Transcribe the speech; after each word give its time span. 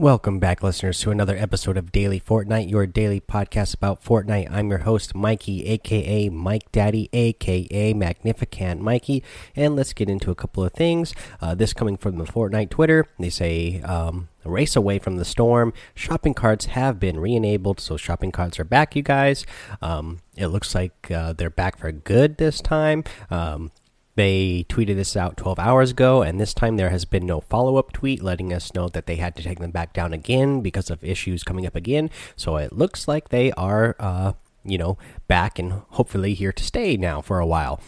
Welcome 0.00 0.38
back, 0.38 0.62
listeners, 0.62 1.00
to 1.00 1.10
another 1.10 1.36
episode 1.36 1.76
of 1.76 1.90
Daily 1.90 2.20
Fortnite, 2.20 2.70
your 2.70 2.86
daily 2.86 3.20
podcast 3.20 3.74
about 3.74 4.00
Fortnite. 4.00 4.48
I'm 4.48 4.70
your 4.70 4.78
host, 4.78 5.12
Mikey, 5.12 5.66
aka 5.66 6.28
Mike 6.28 6.70
Daddy, 6.70 7.08
aka 7.12 7.92
Magnificent 7.94 8.80
Mikey, 8.80 9.24
and 9.56 9.74
let's 9.74 9.92
get 9.92 10.08
into 10.08 10.30
a 10.30 10.36
couple 10.36 10.62
of 10.62 10.72
things. 10.72 11.14
Uh, 11.40 11.56
this 11.56 11.72
coming 11.72 11.96
from 11.96 12.16
the 12.16 12.26
Fortnite 12.26 12.70
Twitter, 12.70 13.06
they 13.18 13.28
say 13.28 13.80
um, 13.82 14.28
race 14.44 14.76
away 14.76 15.00
from 15.00 15.16
the 15.16 15.24
storm. 15.24 15.72
Shopping 15.96 16.32
carts 16.32 16.66
have 16.66 17.00
been 17.00 17.18
re-enabled, 17.18 17.80
so 17.80 17.96
shopping 17.96 18.30
carts 18.30 18.60
are 18.60 18.64
back, 18.64 18.94
you 18.94 19.02
guys. 19.02 19.44
Um, 19.82 20.20
it 20.36 20.46
looks 20.46 20.76
like 20.76 21.10
uh, 21.10 21.32
they're 21.32 21.50
back 21.50 21.76
for 21.76 21.90
good 21.90 22.36
this 22.36 22.60
time. 22.60 23.02
Um, 23.32 23.72
they 24.18 24.66
tweeted 24.68 24.96
this 24.96 25.16
out 25.16 25.36
12 25.36 25.60
hours 25.60 25.92
ago, 25.92 26.22
and 26.22 26.40
this 26.40 26.52
time 26.52 26.76
there 26.76 26.90
has 26.90 27.04
been 27.04 27.24
no 27.24 27.40
follow 27.40 27.76
up 27.76 27.92
tweet 27.92 28.20
letting 28.20 28.52
us 28.52 28.74
know 28.74 28.88
that 28.88 29.06
they 29.06 29.14
had 29.14 29.36
to 29.36 29.44
take 29.44 29.60
them 29.60 29.70
back 29.70 29.92
down 29.92 30.12
again 30.12 30.60
because 30.60 30.90
of 30.90 31.04
issues 31.04 31.44
coming 31.44 31.64
up 31.64 31.76
again. 31.76 32.10
So 32.34 32.56
it 32.56 32.72
looks 32.72 33.06
like 33.06 33.28
they 33.28 33.52
are, 33.52 33.94
uh, 34.00 34.32
you 34.64 34.76
know, 34.76 34.98
back 35.28 35.60
and 35.60 35.70
hopefully 35.90 36.34
here 36.34 36.50
to 36.50 36.64
stay 36.64 36.96
now 36.96 37.20
for 37.20 37.38
a 37.38 37.46
while. 37.46 37.80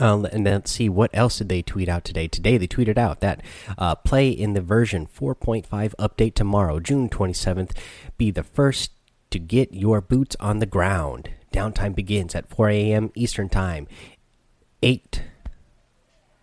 Uh, 0.00 0.22
and 0.32 0.44
let's 0.44 0.70
see 0.70 0.88
what 0.88 1.10
else 1.12 1.36
did 1.36 1.50
they 1.50 1.60
tweet 1.60 1.90
out 1.90 2.04
today. 2.04 2.26
Today 2.26 2.56
they 2.56 2.66
tweeted 2.66 2.96
out 2.96 3.20
that 3.20 3.42
uh, 3.76 3.96
play 3.96 4.30
in 4.30 4.54
the 4.54 4.62
version 4.62 5.06
4.5 5.06 5.66
update 5.68 6.34
tomorrow, 6.36 6.80
June 6.80 7.10
27th. 7.10 7.76
Be 8.16 8.30
the 8.30 8.42
first 8.42 8.92
to 9.28 9.38
get 9.38 9.74
your 9.74 10.00
boots 10.00 10.36
on 10.40 10.60
the 10.60 10.66
ground. 10.66 11.28
Downtime 11.52 11.94
begins 11.94 12.34
at 12.34 12.48
4 12.48 12.70
a.m. 12.70 13.12
Eastern 13.14 13.50
Time. 13.50 13.86
8 14.82 15.22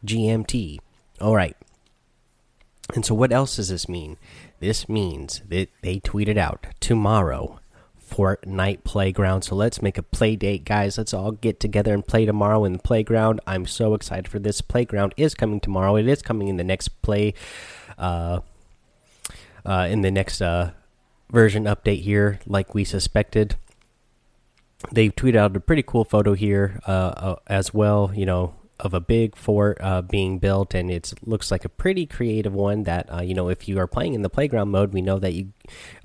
GMT. 0.05 0.79
All 1.21 1.35
right. 1.35 1.55
And 2.93 3.05
so, 3.05 3.15
what 3.15 3.31
else 3.31 3.55
does 3.55 3.69
this 3.69 3.89
mean? 3.89 4.17
This 4.59 4.87
means 4.87 5.41
that 5.47 5.69
they 5.81 5.99
tweeted 5.99 6.37
out 6.37 6.67
tomorrow 6.79 7.59
Fortnite 7.99 8.83
Playground. 8.83 9.41
So, 9.41 9.55
let's 9.55 9.81
make 9.81 9.97
a 9.97 10.03
play 10.03 10.35
date, 10.35 10.65
guys. 10.65 10.97
Let's 10.97 11.13
all 11.13 11.31
get 11.31 11.59
together 11.59 11.93
and 11.93 12.05
play 12.05 12.25
tomorrow 12.25 12.63
in 12.63 12.73
the 12.73 12.79
playground. 12.79 13.41
I'm 13.47 13.65
so 13.65 13.95
excited 13.95 14.27
for 14.27 14.37
this. 14.37 14.61
Playground 14.61 15.13
is 15.17 15.33
coming 15.33 15.59
tomorrow. 15.59 15.95
It 15.95 16.07
is 16.07 16.21
coming 16.21 16.47
in 16.47 16.57
the 16.57 16.63
next 16.63 16.89
play, 17.01 17.33
uh, 17.97 18.41
uh, 19.65 19.87
in 19.89 20.01
the 20.01 20.11
next 20.11 20.41
uh, 20.41 20.71
version 21.31 21.63
update 21.63 22.01
here, 22.01 22.39
like 22.45 22.75
we 22.75 22.83
suspected 22.83 23.55
they 24.91 25.09
tweeted 25.09 25.35
out 25.35 25.55
a 25.55 25.59
pretty 25.59 25.83
cool 25.83 26.03
photo 26.03 26.33
here 26.33 26.79
uh, 26.87 26.91
uh, 26.91 27.35
as 27.47 27.73
well. 27.73 28.11
You 28.13 28.25
know, 28.25 28.55
of 28.79 28.93
a 28.93 28.99
big 28.99 29.35
fort 29.35 29.77
uh, 29.81 30.01
being 30.01 30.39
built, 30.39 30.73
and 30.73 30.91
it 30.91 31.13
looks 31.23 31.51
like 31.51 31.65
a 31.65 31.69
pretty 31.69 32.05
creative 32.05 32.53
one. 32.53 32.83
That 32.83 33.11
uh, 33.11 33.21
you 33.21 33.33
know, 33.33 33.49
if 33.49 33.67
you 33.67 33.79
are 33.79 33.87
playing 33.87 34.13
in 34.13 34.21
the 34.21 34.29
playground 34.29 34.69
mode, 34.69 34.93
we 34.93 35.01
know 35.01 35.19
that 35.19 35.33
you 35.33 35.53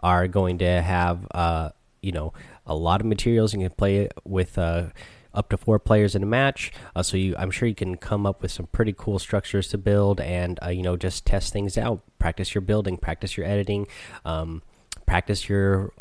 are 0.03 0.29
going 0.29 0.59
to 0.59 0.83
have 0.83 1.27
uh, 1.33 1.71
you 2.01 2.13
know 2.13 2.33
a 2.67 2.75
lot 2.75 3.01
of 3.01 3.07
materials. 3.07 3.53
You 3.53 3.61
can 3.61 3.71
play 3.71 4.09
with 4.25 4.57
uh, 4.57 4.89
up 5.35 5.49
to 5.51 5.57
four 5.57 5.79
players 5.79 6.15
in 6.15 6.23
a 6.23 6.27
match. 6.27 6.73
Uh, 6.95 7.03
so 7.03 7.17
you, 7.17 7.35
I'm 7.37 7.51
sure 7.51 7.69
you 7.69 7.75
can 7.75 7.97
come 7.97 8.27
up 8.27 8.43
with 8.43 8.53
some 8.53 8.67
pretty 8.67 8.95
cool 8.97 9.19
structures 9.19 9.69
to 9.69 9.79
build, 9.79 10.21
and 10.21 10.59
you 10.71 10.83
know 10.83 10.97
just 10.97 11.27
test 11.27 11.53
things 11.53 11.77
out, 11.77 12.03
practice 12.19 12.55
your 12.55 12.63
building, 12.63 12.97
practice 12.97 13.37
your 13.37 13.47
editing, 13.47 13.89
um, 14.25 14.63
practice 15.07 15.49
your 15.49 15.93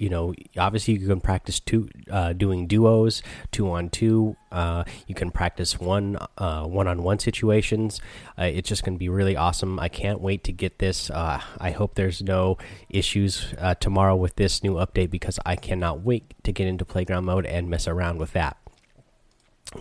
you 0.00 0.08
know, 0.08 0.32
obviously 0.56 0.94
you 0.94 1.06
can 1.06 1.20
practice 1.20 1.60
two 1.60 1.90
uh, 2.10 2.32
doing 2.32 2.66
duos, 2.66 3.22
two 3.52 3.70
on 3.70 3.90
two. 3.90 4.34
Uh, 4.50 4.82
you 5.06 5.14
can 5.14 5.30
practice 5.30 5.78
one 5.78 6.16
uh, 6.38 6.64
one 6.64 6.88
on 6.88 7.02
one 7.02 7.18
situations. 7.18 8.00
Uh, 8.38 8.44
it's 8.44 8.66
just 8.66 8.82
going 8.82 8.94
to 8.94 8.98
be 8.98 9.10
really 9.10 9.36
awesome. 9.36 9.78
I 9.78 9.88
can't 9.88 10.20
wait 10.20 10.42
to 10.44 10.52
get 10.52 10.78
this. 10.78 11.10
Uh, 11.10 11.42
I 11.58 11.72
hope 11.72 11.96
there's 11.96 12.22
no 12.22 12.56
issues 12.88 13.52
uh, 13.58 13.74
tomorrow 13.74 14.16
with 14.16 14.36
this 14.36 14.64
new 14.64 14.74
update 14.76 15.10
because 15.10 15.38
I 15.44 15.54
cannot 15.54 16.00
wait 16.00 16.32
to 16.44 16.52
get 16.52 16.66
into 16.66 16.86
playground 16.86 17.26
mode 17.26 17.44
and 17.44 17.68
mess 17.68 17.86
around 17.86 18.18
with 18.18 18.32
that. 18.32 18.56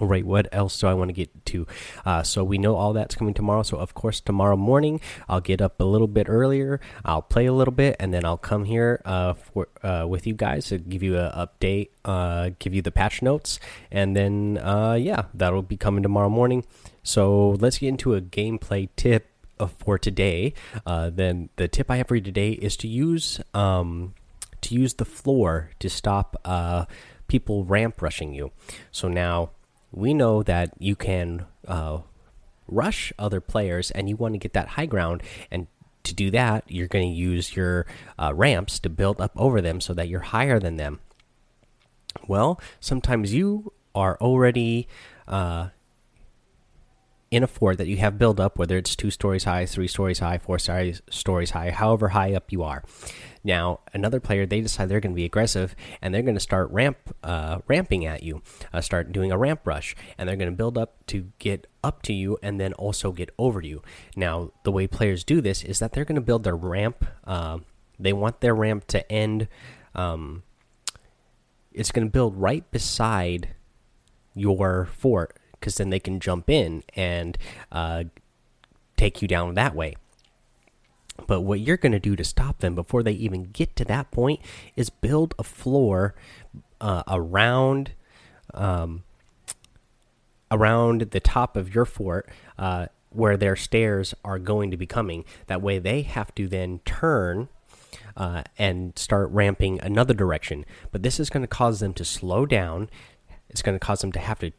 Right, 0.02 0.26
what 0.26 0.48
else 0.54 0.80
do 0.80 0.88
I 0.88 0.94
want 0.94 1.10
to 1.10 1.14
get 1.14 1.46
to? 1.48 1.68
Uh, 2.06 2.24
so 2.24 2.42
we 2.44 2.58
know 2.58 2.76
all 2.76 2.94
that's 2.94 3.16
coming 3.16 3.34
tomorrow. 3.34 3.64
So 3.64 3.78
of 3.78 3.94
course, 3.94 4.22
tomorrow 4.22 4.56
morning 4.56 5.02
I'll 5.28 5.42
get 5.42 5.62
up 5.62 5.80
a 5.82 5.84
little 5.84 6.08
bit 6.08 6.28
earlier. 6.30 6.80
I'll 7.04 7.22
play 7.22 7.46
a 7.48 7.54
little 7.54 7.74
bit, 7.74 7.98
and 8.00 8.14
then 8.14 8.24
I'll 8.24 8.38
come 8.38 8.64
here 8.64 9.02
uh, 9.04 9.34
for 9.34 9.68
uh, 9.84 10.06
with 10.08 10.26
you 10.26 10.34
guys 10.34 10.68
to 10.68 10.78
give 10.78 11.04
you 11.04 11.18
an 11.18 11.32
update, 11.32 11.90
uh, 12.06 12.52
give 12.60 12.74
you 12.74 12.82
the 12.82 12.92
patch 12.92 13.22
notes, 13.22 13.60
and 13.92 14.16
then 14.16 14.58
uh, 14.60 14.94
yeah, 14.94 15.24
that'll 15.34 15.62
be 15.62 15.78
coming 15.78 16.02
tomorrow 16.02 16.30
morning. 16.30 16.66
So 17.04 17.52
let's 17.60 17.78
get 17.78 17.90
into 17.90 18.16
a 18.16 18.22
gameplay 18.22 18.88
tip 18.96 19.28
uh, 19.60 19.68
for 19.68 19.98
today. 19.98 20.54
then 20.86 21.50
the 21.58 21.68
tip 21.68 21.92
I 21.92 21.98
have 21.98 22.08
for 22.08 22.16
you 22.16 22.22
today 22.22 22.52
is 22.52 22.78
to 22.78 22.88
use 22.88 23.42
um, 23.54 24.14
to 24.62 24.76
use 24.76 24.94
the 24.94 25.06
floor 25.06 25.72
to 25.80 25.90
stop 25.90 26.38
people 27.28 27.64
ramp 27.66 28.02
rushing 28.02 28.34
you. 28.34 28.52
So 28.92 29.08
now 29.08 29.52
we 29.92 30.14
know 30.14 30.44
that 30.44 30.74
you 30.80 30.96
can 30.96 31.46
uh, 31.68 32.00
rush 32.68 33.12
other 33.18 33.42
players 33.42 33.92
and 33.92 34.10
you 34.10 34.16
want 34.16 34.34
to 34.34 34.40
get 34.40 34.54
that 34.54 34.70
high 34.70 34.86
ground. 34.86 35.24
And 35.50 35.68
to 36.04 36.14
do 36.14 36.32
that 36.32 36.64
you're 36.68 36.88
going 36.88 37.10
to 37.10 37.16
use 37.16 37.56
your 37.56 37.86
uh, 38.18 38.34
ramps 38.34 38.80
to 38.80 38.90
build 38.90 39.22
up 39.22 39.32
over 39.36 39.62
them 39.62 39.82
so 39.82 39.94
that 39.94 40.08
you're 40.08 40.22
higher 40.22 40.60
than 40.60 40.78
them. 40.78 41.00
Well 42.28 42.60
sometimes 42.80 43.34
you 43.34 43.74
are 43.94 44.18
already 44.20 44.88
uh, 45.28 45.70
in 47.32 47.44
a 47.44 47.48
fort 47.48 47.78
that 47.78 47.88
you 47.88 47.98
have 47.98 48.18
built 48.18 48.40
up 48.40 48.58
whether 48.58 48.78
it's 48.78 48.96
two 48.96 49.12
stories 49.12 49.44
high 49.44 49.66
three 49.66 49.88
stories 49.88 50.20
high 50.20 50.38
four 50.38 50.58
stories 50.58 51.52
high 51.52 51.72
however 51.72 52.10
high 52.10 52.34
up 52.34 52.52
you 52.52 52.64
are 52.64 52.84
now, 53.44 53.80
another 53.94 54.20
player 54.20 54.46
they 54.46 54.62
decide 54.62 54.90
they're 54.90 55.00
going 55.00 55.14
to 55.14 55.16
be 55.16 55.26
aggressive 55.26 55.76
and 56.02 56.14
they're 56.14 56.22
going 56.22 56.36
to 56.36 56.42
start 56.42 56.70
ramp 56.72 56.98
uh, 57.24 57.60
ramping 57.68 58.06
at 58.06 58.24
you, 58.24 58.42
uh, 58.74 58.82
start 58.82 59.12
doing 59.12 59.32
a 59.32 59.38
ramp 59.38 59.62
rush, 59.66 59.96
and 60.18 60.28
they're 60.28 60.36
going 60.36 60.52
to 60.52 60.56
build 60.56 60.78
up 60.78 61.06
to 61.08 61.32
get 61.40 61.68
up 61.84 62.02
to 62.04 62.14
you 62.14 62.38
and 62.44 62.60
then 62.60 62.74
also 62.74 63.12
get 63.12 63.30
over 63.38 63.62
you. 63.62 63.82
Now, 64.16 64.52
the 64.64 64.72
way 64.72 64.88
players 64.88 65.24
do 65.24 65.42
this 65.42 65.64
is 65.64 65.80
that 65.80 65.94
they're 65.94 66.06
going 66.06 66.16
to 66.16 66.22
build 66.22 66.44
their 66.44 66.56
ramp. 66.56 67.06
Uh, 67.26 67.60
they 67.98 68.14
want 68.14 68.42
their 68.42 68.56
ramp 68.56 68.88
to 68.88 69.10
end. 69.12 69.48
Um, 69.96 70.44
it's 71.72 71.92
going 71.92 72.08
to 72.08 72.12
build 72.12 72.36
right 72.36 72.70
beside 72.72 73.56
your 74.36 74.90
fort 74.98 75.39
because 75.60 75.76
then 75.76 75.90
they 75.90 76.00
can 76.00 76.20
jump 76.20 76.50
in 76.50 76.84
and 76.96 77.38
uh, 77.72 78.06
take 78.98 79.22
you 79.22 79.28
down 79.28 79.54
that 79.56 79.76
way. 79.76 79.96
But 81.28 81.42
what 81.42 81.60
you're 81.60 81.78
going 81.78 81.92
to 81.92 82.00
do 82.00 82.16
to 82.16 82.24
stop 82.24 82.60
them 82.60 82.76
before 82.76 83.04
they 83.04 83.12
even 83.12 83.44
get 83.46 83.76
to 83.78 83.86
that 83.86 84.12
point 84.12 84.40
is 84.76 84.90
build 84.90 85.34
a 85.38 85.44
floor 85.44 86.16
uh, 86.80 87.04
around 87.08 87.92
um, 88.54 89.04
around 90.52 91.02
the 91.12 91.20
top 91.20 91.56
of 91.56 91.76
your 91.76 91.86
fort 91.86 92.28
uh, 92.58 92.88
where 93.10 93.38
their 93.38 93.56
stairs 93.56 94.16
are 94.24 94.40
going 94.40 94.72
to 94.72 94.78
be 94.78 94.88
coming. 94.88 95.24
That 95.48 95.62
way, 95.62 95.78
they 95.80 96.02
have 96.04 96.34
to 96.36 96.48
then 96.48 96.80
turn. 96.86 97.50
Uh, 98.18 98.44
and 98.58 98.98
start 99.00 99.30
ramping 99.32 99.80
another 99.80 100.14
direction. 100.14 100.66
But 100.92 101.04
this 101.04 101.20
is 101.22 101.30
going 101.30 101.42
to 101.44 101.48
cause 101.48 101.80
them 101.80 101.94
to 101.94 102.04
slow 102.04 102.46
down. 102.46 102.90
It's 103.50 103.62
going 103.62 103.80
to 103.80 103.80
cause 103.80 104.02
them 104.02 104.12
to 104.12 104.20
have 104.20 104.40
to 104.40 104.52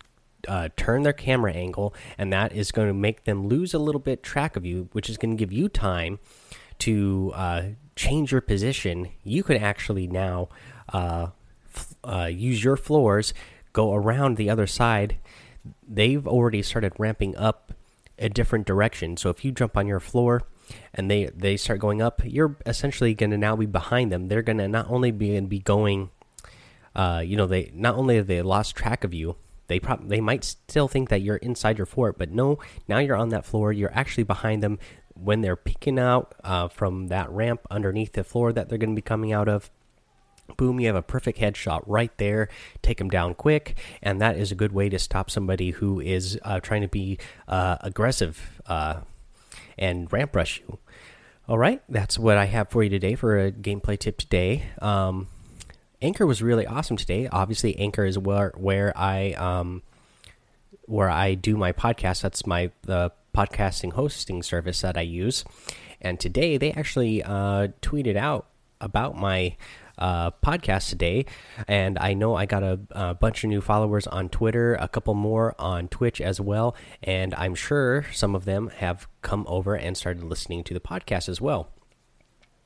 uh, 0.49 0.69
turn 0.77 1.03
their 1.03 1.12
camera 1.12 1.53
angle, 1.53 1.95
and 2.17 2.33
that 2.33 2.53
is 2.53 2.73
going 2.73 2.89
to 2.89 2.95
make 2.95 3.25
them 3.25 3.49
lose 3.49 3.75
a 3.75 3.78
little 3.78 4.01
bit 4.01 4.23
track 4.23 4.56
of 4.56 4.65
you, 4.65 4.89
which 4.93 5.09
is 5.11 5.17
going 5.17 5.37
to 5.37 5.37
give 5.37 5.53
you 5.53 5.69
time 5.69 6.19
to 6.81 7.33
uh, 7.34 7.62
change 7.95 8.33
your 8.33 8.41
position, 8.41 9.11
you 9.23 9.43
could 9.43 9.59
actually 9.59 10.06
now 10.06 10.49
uh, 10.93 11.28
uh, 12.03 12.31
use 12.33 12.65
your 12.65 12.77
floors, 12.77 13.33
go 13.73 13.95
around 13.95 14.37
the 14.37 14.51
other 14.51 14.67
side. 14.67 15.19
They've 15.87 16.27
already 16.27 16.62
started 16.62 16.93
ramping 16.99 17.37
up 17.37 17.72
a 18.19 18.28
different 18.28 18.67
direction. 18.67 19.17
So 19.17 19.28
if 19.31 19.45
you 19.45 19.53
jump 19.53 19.77
on 19.77 19.87
your 19.87 20.01
floor 20.01 20.43
and 20.95 21.11
they 21.11 21.27
they 21.27 21.57
start 21.57 21.81
going 21.81 22.01
up, 22.01 22.22
you're 22.25 22.57
essentially 22.65 23.15
going 23.15 23.31
to 23.31 23.39
now 23.39 23.57
be 23.57 23.66
behind 23.66 24.10
them. 24.10 24.28
They're 24.28 24.42
going 24.42 24.59
to 24.59 24.69
not 24.69 24.87
only 24.89 25.10
be 25.10 25.39
be 25.41 25.59
going, 25.59 26.10
uh, 26.95 27.22
you 27.25 27.37
know, 27.37 27.47
they 27.47 27.71
not 27.75 27.97
only 27.97 28.16
have 28.16 28.27
they 28.27 28.41
lost 28.41 28.77
track 28.77 29.04
of 29.04 29.13
you, 29.13 29.37
they 29.71 29.78
probably 29.78 30.09
they 30.09 30.21
might 30.21 30.43
still 30.43 30.89
think 30.89 31.11
that 31.11 31.22
you're 31.22 31.37
inside 31.37 31.78
your 31.78 31.87
fort, 31.87 32.19
but 32.19 32.33
no, 32.33 32.59
now 32.89 32.99
you're 32.99 33.15
on 33.15 33.28
that 33.28 33.47
floor. 33.47 33.72
You're 33.72 33.95
actually 33.95 34.25
behind 34.25 34.65
them 34.65 34.81
when 35.15 35.43
they're 35.43 35.55
peeking 35.55 35.97
out 35.97 36.34
uh, 36.43 36.67
from 36.67 37.07
that 37.07 37.31
ramp 37.31 37.61
underneath 37.71 38.15
the 38.15 38.25
floor 38.25 38.53
that 38.53 38.69
they're 38.69 38.78
going 38.78 38.91
to 38.91 38.97
be 38.97 39.01
coming 39.01 39.33
out 39.33 39.49
of. 39.49 39.71
Boom, 40.57 40.81
you 40.81 40.89
have 40.89 40.97
a 40.97 41.03
perfect 41.03 41.39
headshot 41.39 41.84
right 41.87 42.11
there. 42.19 42.49
Take 42.83 42.99
them 42.99 43.09
down 43.09 43.34
quick, 43.34 43.78
and 44.03 44.21
that 44.21 44.37
is 44.37 44.51
a 44.51 44.57
good 44.57 44.72
way 44.72 44.89
to 44.89 44.99
stop 44.99 45.31
somebody 45.31 45.71
who 45.71 46.01
is 46.01 46.37
uh, 46.43 46.59
trying 46.59 46.83
to 46.83 46.89
be 46.89 47.16
uh, 47.47 47.77
aggressive 47.81 48.61
uh, 48.66 49.03
and 49.78 50.13
ramp 50.13 50.34
rush 50.34 50.61
you. 50.66 50.78
All 51.47 51.59
right, 51.59 51.81
that's 51.89 52.19
what 52.19 52.37
I 52.37 52.47
have 52.47 52.71
for 52.71 52.83
you 52.83 52.91
today 52.91 53.15
for 53.15 53.39
a 53.39 53.53
gameplay 53.53 53.97
tip 53.97 54.19
today. 54.19 54.65
Um, 54.83 55.28
Anchor 56.03 56.27
was 56.27 56.43
really 56.43 56.67
awesome 56.67 56.97
today. 56.97 57.29
Obviously, 57.31 57.79
Anchor 57.79 58.05
is 58.05 58.19
where 58.19 58.53
where 58.57 58.97
I 58.97 59.33
um, 59.33 59.83
where 60.87 61.11
I 61.11 61.35
do 61.35 61.57
my 61.57 61.73
podcast. 61.73 62.23
That's 62.23 62.47
my 62.47 62.71
the 62.83 63.13
podcasting 63.37 63.93
hosting 63.93 64.43
service 64.43 64.81
that 64.81 64.97
I 64.97 65.03
use. 65.03 65.45
And 66.01 66.19
today 66.19 66.57
they 66.57 66.73
actually 66.73 67.23
uh, 67.23 67.69
tweeted 67.83 68.17
out 68.17 68.47
about 68.81 69.17
my 69.17 69.57
uh, 69.99 70.31
podcast 70.43 70.89
today, 70.89 71.27
and 71.69 71.99
I 71.99 72.15
know 72.15 72.35
I 72.35 72.47
got 72.47 72.63
a, 72.63 72.81
a, 72.93 73.15
bunch 73.15 73.45
of 73.45 73.51
new 73.51 73.61
followers 73.61 74.07
on 74.07 74.31
Twitter, 74.31 74.75
a 74.77 74.89
couple 74.89 75.13
more 75.13 75.55
on 75.59 75.89
Twitch 75.89 76.23
as 76.23 76.41
well, 76.41 76.75
and 77.03 77.35
I'm 77.35 77.55
sure 77.55 78.07
some 78.11 78.35
of 78.35 78.47
them 78.47 78.71
have 78.77 79.07
come 79.21 79.45
over 79.47 79.75
and 79.75 79.99
started 79.99 80.25
listening 80.25 80.65
to 80.65 80.75
the 80.75 80.81
podcast 80.81 81.29
as 81.29 81.43
well. 81.43 81.69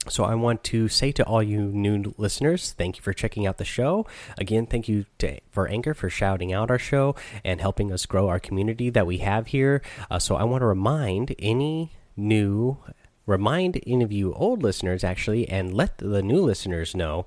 So 0.09 0.25
I 0.25 0.35
want 0.35 0.63
to 0.65 0.89
say 0.89 1.13
to 1.13 1.25
all 1.25 1.43
you 1.43 1.63
new 1.63 2.15
listeners, 2.19 2.73
thank 2.73 2.97
you 2.97 3.03
for 3.03 3.13
checking 3.13 3.47
out 3.47 3.59
the 3.59 3.65
show. 3.65 4.07
Again, 4.39 4.67
thank 4.67 4.89
you 4.89 5.07
to, 5.19 5.39
for 5.51 5.69
Anchor 5.69 5.95
for 5.95 6.11
shouting 6.11 6.53
out 6.53 6.71
our 6.71 6.79
show 6.79 7.15
and 7.45 7.61
helping 7.61 7.93
us 7.93 8.07
grow 8.07 8.29
our 8.29 8.41
community 8.41 8.91
that 8.91 9.07
we 9.07 9.19
have 9.19 9.49
here. 9.49 9.83
Uh, 10.11 10.19
so 10.19 10.37
I 10.37 10.45
want 10.45 10.63
to 10.63 10.67
remind 10.67 11.35
any 11.39 11.93
new 12.17 12.79
remind 13.27 13.81
any 13.87 14.05
of 14.05 14.13
you 14.13 14.35
old 14.35 14.63
listeners 14.63 15.03
actually 15.03 15.49
and 15.49 15.73
let 15.73 15.97
the 15.99 16.23
new 16.23 16.41
listeners 16.43 16.95
know 16.95 17.25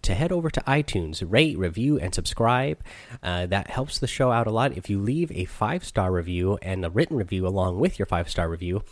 to 0.00 0.14
head 0.14 0.30
over 0.30 0.48
to 0.48 0.60
itunes 0.60 1.24
rate 1.28 1.58
review 1.58 1.98
and 1.98 2.14
subscribe 2.14 2.78
uh, 3.22 3.44
that 3.46 3.68
helps 3.68 3.98
the 3.98 4.06
show 4.06 4.30
out 4.30 4.46
a 4.46 4.50
lot 4.50 4.76
if 4.76 4.88
you 4.88 5.00
leave 5.00 5.32
a 5.32 5.44
five 5.44 5.84
star 5.84 6.12
review 6.12 6.56
and 6.62 6.84
a 6.84 6.90
written 6.90 7.16
review 7.16 7.46
along 7.46 7.78
with 7.80 7.98
your 7.98 8.06
five 8.06 8.30
star 8.30 8.48
review 8.48 8.82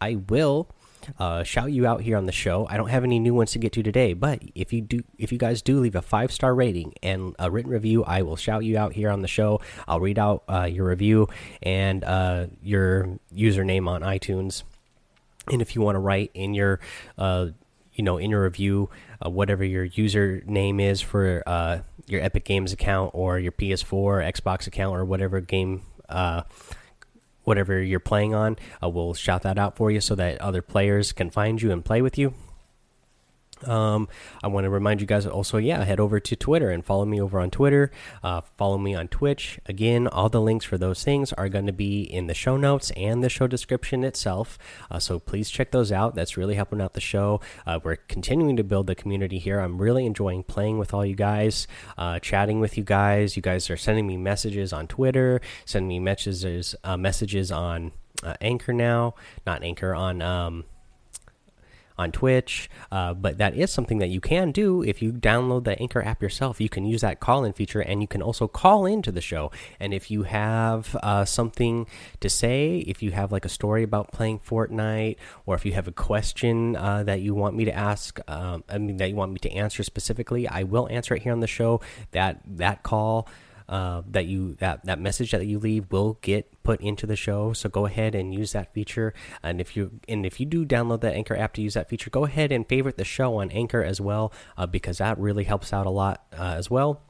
i 0.00 0.14
will 0.14 0.70
uh, 1.18 1.42
shout 1.42 1.72
you 1.72 1.86
out 1.86 2.02
here 2.02 2.16
on 2.16 2.26
the 2.26 2.32
show. 2.32 2.66
I 2.68 2.76
don't 2.76 2.88
have 2.88 3.04
any 3.04 3.18
new 3.18 3.34
ones 3.34 3.52
to 3.52 3.58
get 3.58 3.72
to 3.72 3.82
today, 3.82 4.12
but 4.12 4.42
if 4.54 4.72
you 4.72 4.80
do, 4.80 5.02
if 5.18 5.32
you 5.32 5.38
guys 5.38 5.62
do 5.62 5.80
leave 5.80 5.94
a 5.94 6.02
five 6.02 6.32
star 6.32 6.54
rating 6.54 6.94
and 7.02 7.34
a 7.38 7.50
written 7.50 7.70
review, 7.70 8.04
I 8.04 8.22
will 8.22 8.36
shout 8.36 8.64
you 8.64 8.78
out 8.78 8.92
here 8.92 9.10
on 9.10 9.22
the 9.22 9.28
show. 9.28 9.60
I'll 9.86 10.00
read 10.00 10.18
out 10.18 10.44
uh, 10.48 10.68
your 10.70 10.86
review 10.86 11.28
and 11.62 12.04
uh, 12.04 12.46
your 12.62 13.18
username 13.34 13.88
on 13.88 14.02
iTunes. 14.02 14.62
And 15.50 15.62
if 15.62 15.74
you 15.74 15.80
want 15.80 15.96
to 15.96 16.00
write 16.00 16.30
in 16.34 16.54
your, 16.54 16.80
uh, 17.16 17.48
you 17.94 18.04
know, 18.04 18.18
in 18.18 18.30
your 18.30 18.44
review, 18.44 18.90
uh, 19.24 19.30
whatever 19.30 19.64
your 19.64 19.88
username 19.88 20.80
is 20.80 21.00
for 21.00 21.42
uh, 21.46 21.78
your 22.06 22.22
Epic 22.22 22.44
Games 22.44 22.72
account 22.72 23.10
or 23.14 23.38
your 23.38 23.52
PS4, 23.52 23.92
or 23.92 24.18
Xbox 24.20 24.66
account, 24.66 24.96
or 24.96 25.04
whatever 25.04 25.40
game 25.40 25.82
whatever 27.48 27.82
you're 27.82 27.98
playing 27.98 28.34
on. 28.34 28.56
Uh, 28.82 28.88
we'll 28.88 29.14
shout 29.14 29.42
that 29.42 29.58
out 29.58 29.76
for 29.76 29.90
you 29.90 30.00
so 30.00 30.14
that 30.14 30.40
other 30.40 30.62
players 30.62 31.12
can 31.12 31.30
find 31.30 31.60
you 31.60 31.72
and 31.72 31.84
play 31.84 32.02
with 32.02 32.16
you. 32.16 32.34
Um, 33.66 34.08
I 34.42 34.48
want 34.48 34.64
to 34.64 34.70
remind 34.70 35.00
you 35.00 35.06
guys 35.06 35.26
also, 35.26 35.58
yeah, 35.58 35.84
head 35.84 36.00
over 36.00 36.20
to 36.20 36.36
Twitter 36.36 36.70
and 36.70 36.84
follow 36.84 37.04
me 37.04 37.20
over 37.20 37.40
on 37.40 37.50
Twitter. 37.50 37.90
Uh, 38.22 38.42
follow 38.56 38.78
me 38.78 38.94
on 38.94 39.08
Twitch. 39.08 39.58
Again, 39.66 40.06
all 40.06 40.28
the 40.28 40.40
links 40.40 40.64
for 40.64 40.78
those 40.78 41.02
things 41.02 41.32
are 41.34 41.48
going 41.48 41.66
to 41.66 41.72
be 41.72 42.02
in 42.02 42.26
the 42.26 42.34
show 42.34 42.56
notes 42.56 42.90
and 42.96 43.22
the 43.22 43.28
show 43.28 43.46
description 43.46 44.04
itself. 44.04 44.58
Uh, 44.90 44.98
so 44.98 45.18
please 45.18 45.50
check 45.50 45.70
those 45.70 45.90
out. 45.90 46.14
That's 46.14 46.36
really 46.36 46.54
helping 46.54 46.80
out 46.80 46.94
the 46.94 47.00
show. 47.00 47.40
Uh, 47.66 47.80
we're 47.82 47.96
continuing 47.96 48.56
to 48.56 48.64
build 48.64 48.86
the 48.86 48.94
community 48.94 49.38
here. 49.38 49.60
I'm 49.60 49.80
really 49.80 50.06
enjoying 50.06 50.42
playing 50.42 50.78
with 50.78 50.94
all 50.94 51.04
you 51.04 51.14
guys, 51.14 51.66
uh, 51.96 52.18
chatting 52.18 52.60
with 52.60 52.76
you 52.76 52.84
guys. 52.84 53.36
You 53.36 53.42
guys 53.42 53.70
are 53.70 53.76
sending 53.76 54.06
me 54.06 54.16
messages 54.16 54.72
on 54.72 54.86
Twitter, 54.86 55.40
sending 55.64 55.88
me 55.88 55.98
messages, 55.98 56.74
uh, 56.84 56.96
messages 56.96 57.50
on 57.50 57.92
uh, 58.22 58.34
Anchor 58.40 58.72
now, 58.72 59.14
not 59.46 59.62
Anchor 59.62 59.94
on. 59.94 60.22
Um, 60.22 60.64
on 61.98 62.12
Twitch. 62.12 62.70
Uh, 62.90 63.14
but 63.14 63.38
that 63.38 63.56
is 63.56 63.70
something 63.70 63.98
that 63.98 64.08
you 64.08 64.20
can 64.20 64.52
do 64.52 64.82
if 64.82 65.02
you 65.02 65.12
download 65.12 65.64
the 65.64 65.78
Anchor 65.80 66.02
app 66.02 66.22
yourself. 66.22 66.60
You 66.60 66.68
can 66.68 66.84
use 66.84 67.00
that 67.00 67.20
call 67.20 67.44
in 67.44 67.52
feature 67.52 67.80
and 67.80 68.00
you 68.00 68.08
can 68.08 68.22
also 68.22 68.46
call 68.46 68.86
into 68.86 69.10
the 69.10 69.20
show. 69.20 69.50
And 69.80 69.92
if 69.92 70.10
you 70.10 70.22
have 70.22 70.96
uh, 71.02 71.24
something 71.24 71.86
to 72.20 72.30
say, 72.30 72.78
if 72.86 73.02
you 73.02 73.10
have 73.10 73.32
like 73.32 73.44
a 73.44 73.48
story 73.48 73.82
about 73.82 74.12
playing 74.12 74.40
Fortnite, 74.40 75.16
or 75.46 75.54
if 75.54 75.66
you 75.66 75.72
have 75.72 75.88
a 75.88 75.92
question 75.92 76.76
uh, 76.76 77.02
that 77.04 77.20
you 77.20 77.34
want 77.34 77.56
me 77.56 77.64
to 77.64 77.72
ask, 77.72 78.20
um, 78.28 78.64
I 78.68 78.78
mean, 78.78 78.98
that 78.98 79.08
you 79.08 79.16
want 79.16 79.32
me 79.32 79.38
to 79.40 79.50
answer 79.50 79.82
specifically, 79.82 80.46
I 80.46 80.62
will 80.62 80.88
answer 80.88 81.14
it 81.14 81.22
here 81.22 81.32
on 81.32 81.40
the 81.40 81.46
show. 81.46 81.80
That, 82.12 82.40
that 82.46 82.82
call 82.82 83.28
uh, 83.68 84.02
that 84.06 84.26
you 84.26 84.54
that 84.54 84.84
that 84.84 84.98
message 84.98 85.30
that 85.32 85.46
you 85.46 85.58
leave 85.58 85.90
will 85.90 86.18
get 86.22 86.62
put 86.62 86.80
into 86.80 87.06
the 87.06 87.16
show. 87.16 87.52
So 87.52 87.68
go 87.68 87.86
ahead 87.86 88.14
and 88.14 88.34
use 88.34 88.52
that 88.52 88.72
feature. 88.72 89.14
And 89.42 89.60
if 89.60 89.76
you 89.76 90.00
and 90.08 90.24
if 90.24 90.40
you 90.40 90.46
do 90.46 90.64
download 90.64 91.00
the 91.00 91.12
Anchor 91.12 91.36
app 91.36 91.54
to 91.54 91.62
use 91.62 91.74
that 91.74 91.88
feature, 91.88 92.10
go 92.10 92.24
ahead 92.24 92.52
and 92.52 92.66
favorite 92.68 92.96
the 92.96 93.04
show 93.04 93.36
on 93.36 93.50
Anchor 93.50 93.82
as 93.82 94.00
well, 94.00 94.32
uh, 94.56 94.66
because 94.66 94.98
that 94.98 95.18
really 95.18 95.44
helps 95.44 95.72
out 95.72 95.86
a 95.86 95.90
lot 95.90 96.24
uh, 96.32 96.54
as 96.56 96.70
well. 96.70 97.02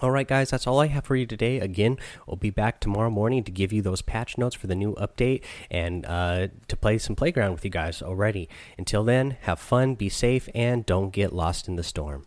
All 0.00 0.10
right, 0.10 0.26
guys, 0.26 0.50
that's 0.50 0.66
all 0.66 0.80
I 0.80 0.86
have 0.86 1.04
for 1.04 1.16
you 1.16 1.26
today. 1.26 1.60
Again, 1.60 1.98
we'll 2.26 2.36
be 2.36 2.48
back 2.48 2.80
tomorrow 2.80 3.10
morning 3.10 3.44
to 3.44 3.52
give 3.52 3.74
you 3.74 3.82
those 3.82 4.00
patch 4.00 4.38
notes 4.38 4.56
for 4.56 4.66
the 4.66 4.74
new 4.74 4.94
update 4.94 5.44
and 5.70 6.06
uh, 6.06 6.48
to 6.68 6.76
play 6.76 6.96
some 6.96 7.14
playground 7.14 7.52
with 7.52 7.64
you 7.64 7.70
guys 7.70 8.00
already. 8.00 8.48
Until 8.78 9.04
then, 9.04 9.36
have 9.42 9.60
fun, 9.60 9.94
be 9.94 10.08
safe, 10.08 10.48
and 10.54 10.86
don't 10.86 11.12
get 11.12 11.34
lost 11.34 11.68
in 11.68 11.76
the 11.76 11.82
storm. 11.82 12.24